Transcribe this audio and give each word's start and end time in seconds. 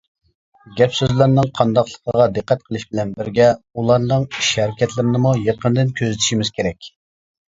گەپ- 0.77 0.95
سۆزلەرنىڭ 0.99 1.49
قانداقلىقىغا 1.57 2.23
دىققەت 2.37 2.63
قىلىش 2.69 2.85
بىلەن 2.93 3.11
بىرگە 3.19 3.49
ئۇلارنىڭ 3.81 4.25
ئىش- 4.39 4.49
ھەرىكەتلىرىنىمۇ 4.61 5.35
يېقىندىن 5.43 5.93
كۆزىتىشىمىز 6.01 6.51
كېرەك. 6.57 6.89